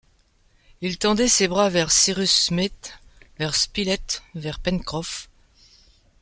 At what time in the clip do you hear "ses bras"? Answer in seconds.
1.27-1.69